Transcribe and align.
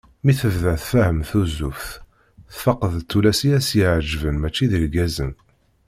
Mi 0.23 0.33
tebda 0.39 0.73
tfehhem 0.81 1.19
tuzzuft, 1.29 1.91
tfaq 2.55 2.81
d 2.93 2.95
tullas 3.09 3.39
i 3.47 3.49
as-yetteεjaben 3.57 4.37
mačči 4.39 4.65
d 4.71 4.73
irgazen. 4.79 5.31